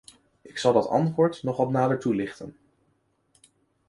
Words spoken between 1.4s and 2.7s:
nog wat nader toelichten.